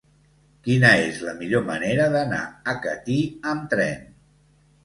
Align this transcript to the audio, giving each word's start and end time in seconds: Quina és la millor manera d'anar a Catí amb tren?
Quina 0.67 0.93
és 1.09 1.19
la 1.27 1.35
millor 1.41 1.63
manera 1.69 2.09
d'anar 2.15 2.41
a 2.73 2.75
Catí 2.87 3.19
amb 3.53 3.69
tren? 3.75 4.13